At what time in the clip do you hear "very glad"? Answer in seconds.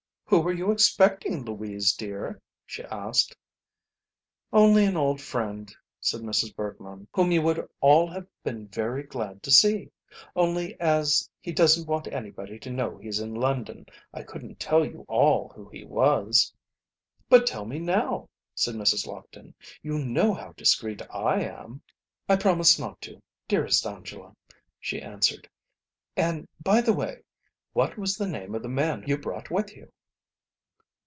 8.69-9.43